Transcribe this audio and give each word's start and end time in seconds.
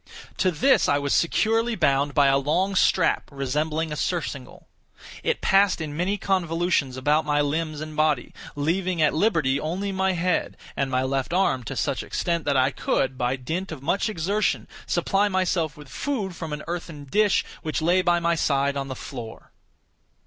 To 0.37 0.49
this 0.49 0.89
I 0.89 0.97
was 0.97 1.13
securely 1.13 1.75
bound 1.75 2.15
by 2.15 2.25
a 2.25 2.39
long 2.39 2.73
strap 2.73 3.29
resembling 3.31 3.91
a 3.91 3.95
surcingle. 3.95 4.67
It 5.21 5.41
passed 5.41 5.79
in 5.79 5.95
many 5.95 6.17
convolutions 6.17 6.97
about 6.97 7.23
my 7.23 7.39
limbs 7.39 7.81
and 7.81 7.95
body, 7.95 8.33
leaving 8.55 8.99
at 8.99 9.13
liberty 9.13 9.59
only 9.59 9.91
my 9.91 10.13
head, 10.13 10.57
and 10.75 10.89
my 10.89 11.03
left 11.03 11.33
arm 11.33 11.63
to 11.65 11.75
such 11.75 12.01
extent 12.01 12.45
that 12.45 12.57
I 12.57 12.71
could, 12.71 13.15
by 13.15 13.35
dint 13.35 13.71
of 13.71 13.83
much 13.83 14.09
exertion, 14.09 14.67
supply 14.87 15.27
myself 15.29 15.77
with 15.77 15.87
food 15.87 16.35
from 16.35 16.51
an 16.51 16.63
earthen 16.65 17.03
dish 17.03 17.45
which 17.61 17.79
lay 17.79 18.01
by 18.01 18.19
my 18.19 18.33
side 18.33 18.75
on 18.75 18.87
the 18.87 18.95
floor. 18.95 19.51